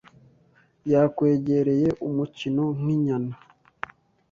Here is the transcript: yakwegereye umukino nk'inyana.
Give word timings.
yakwegereye 0.91 1.89
umukino 2.07 2.63
nk'inyana. 2.79 3.35